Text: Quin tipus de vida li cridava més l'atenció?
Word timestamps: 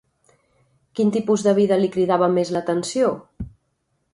Quin 0.99 1.11
tipus 1.17 1.43
de 1.49 1.53
vida 1.59 1.77
li 1.81 1.91
cridava 1.97 2.31
més 2.39 2.53
l'atenció? 2.57 3.13